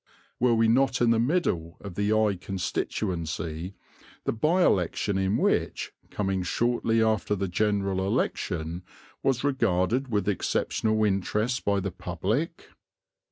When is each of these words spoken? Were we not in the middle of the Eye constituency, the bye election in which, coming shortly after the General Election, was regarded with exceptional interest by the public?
Were 0.39 0.55
we 0.55 0.67
not 0.67 0.99
in 0.99 1.11
the 1.11 1.19
middle 1.19 1.77
of 1.79 1.93
the 1.93 2.11
Eye 2.11 2.35
constituency, 2.35 3.75
the 4.23 4.31
bye 4.31 4.63
election 4.63 5.19
in 5.19 5.37
which, 5.37 5.91
coming 6.09 6.41
shortly 6.41 7.03
after 7.03 7.35
the 7.35 7.47
General 7.47 8.07
Election, 8.07 8.81
was 9.21 9.43
regarded 9.43 10.07
with 10.07 10.27
exceptional 10.27 11.03
interest 11.05 11.63
by 11.63 11.79
the 11.81 11.91
public? 11.91 12.69